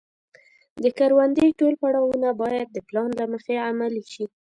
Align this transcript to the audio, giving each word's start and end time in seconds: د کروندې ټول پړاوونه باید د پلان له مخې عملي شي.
د 0.83 0.85
کروندې 0.97 1.45
ټول 1.59 1.73
پړاوونه 1.81 2.29
باید 2.41 2.67
د 2.71 2.77
پلان 2.87 3.09
له 3.19 3.25
مخې 3.31 3.55
عملي 3.69 4.03
شي. 4.13 4.25